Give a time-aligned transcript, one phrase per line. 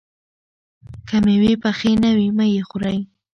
[1.07, 2.99] که مېوې پخې نه وي، مه یې خورئ.